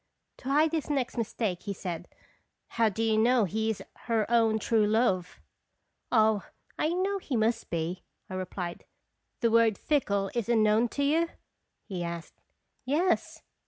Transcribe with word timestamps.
To 0.37 0.49
hide 0.49 0.71
his 0.71 0.89
next 0.89 1.15
mistake 1.15 1.61
he 1.61 1.73
said, 1.73 2.07
"How 2.69 2.89
do 2.89 3.03
you 3.03 3.19
know 3.19 3.43
he 3.45 3.69
is 3.69 3.83
her 4.07 4.25
own 4.31 4.57
true 4.57 4.87
love 4.87 5.39
?""Oh, 6.11 6.43
I 6.79 6.89
know 6.89 7.19
he 7.19 7.35
must 7.35 7.69
be," 7.69 8.01
I 8.27 8.33
replied. 8.33 8.85
"The 9.41 9.51
word 9.51 9.77
'fickle' 9.77 10.31
is 10.33 10.49
unknown 10.49 10.87
to 10.97 11.03
you?" 11.03 11.29
he 11.85 12.03
asked. 12.03 12.41
"Yes. 12.83 13.43